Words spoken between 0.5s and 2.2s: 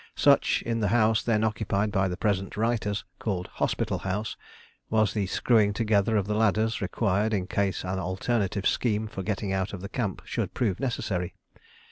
in the house then occupied by the